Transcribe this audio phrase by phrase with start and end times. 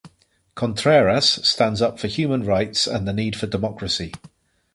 [0.55, 4.11] Contreras stands up for human rights and the need for democracy.